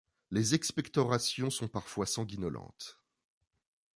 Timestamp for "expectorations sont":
0.55-1.67